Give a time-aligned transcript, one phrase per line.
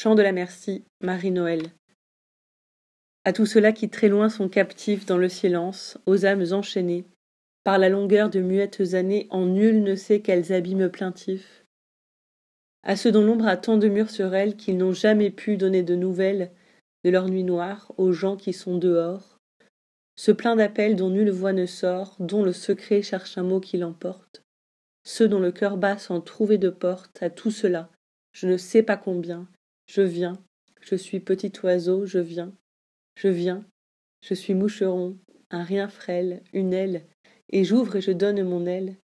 [0.00, 1.72] Chant de la merci, Marie-Noël.
[3.24, 7.04] À tous ceux-là qui très loin sont captifs dans le silence, aux âmes enchaînées,
[7.64, 11.64] par la longueur de muettes années en nul ne sait quels abîmes plaintifs.
[12.84, 15.82] À ceux dont l'ombre a tant de murs sur elles qu'ils n'ont jamais pu donner
[15.82, 16.52] de nouvelles
[17.02, 19.40] de leur nuit noire aux gens qui sont dehors,
[20.14, 23.78] ce plein d'appels dont nulle voix ne sort, dont le secret cherche un mot qui
[23.78, 24.42] l'emporte,
[25.02, 27.90] ceux dont le cœur bat sans trouver de porte, à tout cela,
[28.30, 29.48] je ne sais pas combien,
[29.88, 30.34] je viens,
[30.80, 32.52] je suis petit oiseau, je viens,
[33.16, 33.64] je viens,
[34.22, 35.18] je suis moucheron,
[35.50, 37.06] un rien frêle, une aile,
[37.50, 38.96] et j'ouvre et je donne mon aile,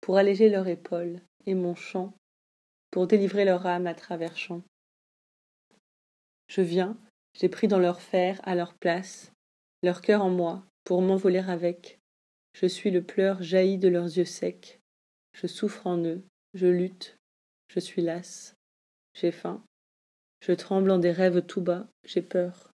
[0.00, 2.14] pour alléger leur épaule, et mon chant,
[2.90, 4.62] pour délivrer leur âme à travers champs.
[6.46, 6.96] Je viens,
[7.34, 9.32] j'ai pris dans leur fer, à leur place,
[9.82, 11.98] leur cœur en moi, pour m'envoler avec.
[12.52, 14.80] Je suis le pleur jailli de leurs yeux secs.
[15.32, 16.22] Je souffre en eux,
[16.54, 17.16] je lutte,
[17.68, 18.54] je suis lasse,
[19.14, 19.62] j'ai faim,
[20.40, 22.70] je tremble en des rêves tout bas, j'ai peur.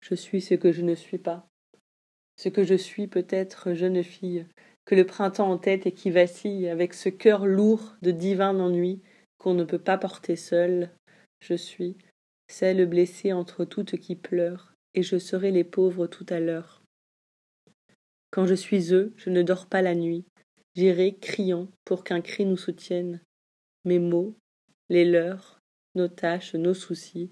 [0.00, 1.46] Je suis ce que je ne suis pas.
[2.36, 4.46] Ce que je suis peut-être jeune fille,
[4.86, 9.02] que le printemps en tête et qui vacille, avec ce cœur lourd de divin ennui
[9.38, 10.90] qu'on ne peut pas porter seul.
[11.40, 11.96] Je suis
[12.48, 16.82] celle blessée entre toutes qui pleurent, et je serai les pauvres tout à l'heure.
[18.30, 20.24] Quand je suis eux, je ne dors pas la nuit.
[20.74, 23.20] J'irai criant pour qu'un cri nous soutienne.
[23.84, 24.34] Mes mots,
[24.88, 25.59] les leurs,
[25.94, 27.30] nos tâches, nos soucis,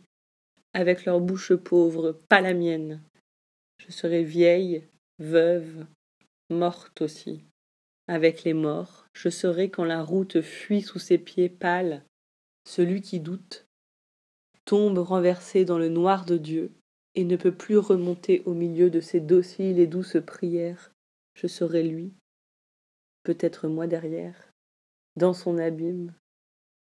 [0.73, 3.03] avec leur bouche pauvre, pas la mienne.
[3.79, 4.85] Je serai vieille,
[5.19, 5.87] veuve,
[6.51, 7.45] morte aussi.
[8.07, 12.03] Avec les morts, je serai quand la route fuit sous ses pieds pâles,
[12.67, 13.67] celui qui doute,
[14.65, 16.73] tombe renversé dans le noir de Dieu,
[17.15, 20.93] et ne peut plus remonter au milieu de ses dociles et douces prières.
[21.35, 22.13] Je serai lui,
[23.25, 24.53] peut-être moi derrière,
[25.17, 26.15] dans son abîme,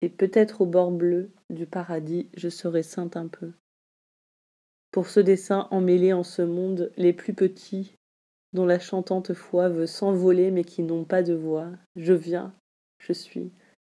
[0.01, 3.51] et peut-être au bord bleu du paradis je serai sainte un peu.
[4.91, 7.95] Pour ce dessein emmêlé en ce monde, les plus petits,
[8.53, 12.53] dont la chantante foi veut s'envoler mais qui n'ont pas de voix, je viens,
[12.99, 13.51] je suis,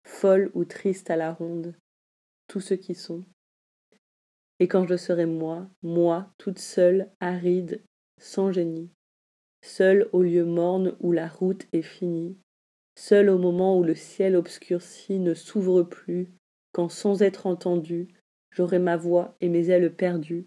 [0.04, 1.74] folle ou triste à la ronde,
[2.48, 3.24] tous ceux qui sont.
[4.60, 7.82] Et quand je serai moi, moi, toute seule, aride,
[8.20, 8.90] sans génie,
[9.62, 12.36] seule au lieu morne où la route est finie,
[12.94, 16.32] seul au moment où le ciel obscurci ne s'ouvre plus,
[16.72, 18.08] quand sans être entendu,
[18.50, 20.46] j'aurai ma voix et mes ailes perdues.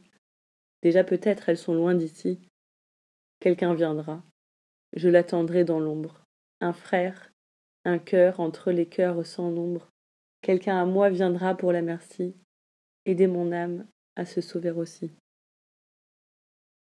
[0.81, 2.39] Déjà peut-être elles sont loin d'ici.
[3.39, 4.23] Quelqu'un viendra.
[4.93, 6.23] Je l'attendrai dans l'ombre.
[6.61, 7.31] Un frère,
[7.83, 9.91] un cœur entre les cœurs sans nombre.
[10.41, 12.35] Quelqu'un à moi viendra pour la merci,
[13.05, 15.11] aider mon âme à se sauver aussi.